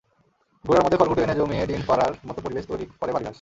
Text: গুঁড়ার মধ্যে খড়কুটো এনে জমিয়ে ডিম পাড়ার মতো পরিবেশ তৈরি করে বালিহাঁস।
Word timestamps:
গুঁড়ার 0.65 0.83
মধ্যে 0.83 0.99
খড়কুটো 0.99 1.21
এনে 1.21 1.35
জমিয়ে 1.35 1.63
ডিম 1.65 1.81
পাড়ার 1.87 2.11
মতো 2.27 2.39
পরিবেশ 2.41 2.63
তৈরি 2.67 2.85
করে 2.99 3.11
বালিহাঁস। 3.13 3.29